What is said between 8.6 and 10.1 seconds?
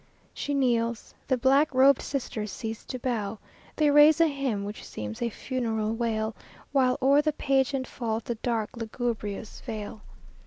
lugubrious veil.